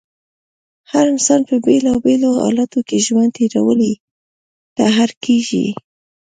[0.91, 3.91] هر انسان په بېلا بېلو حالاتو کې ژوند تېرولو
[4.75, 5.67] ته اړ کېږي.